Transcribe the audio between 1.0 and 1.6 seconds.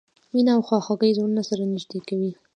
زړونه